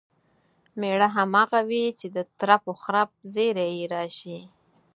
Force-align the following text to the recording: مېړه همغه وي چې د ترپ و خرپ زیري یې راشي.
مېړه 0.79 1.07
همغه 1.17 1.59
وي 1.69 1.85
چې 1.99 2.07
د 2.15 2.17
ترپ 2.39 2.63
و 2.69 2.73
خرپ 2.83 3.09
زیري 3.33 3.67
یې 3.77 3.85
راشي. 3.93 4.39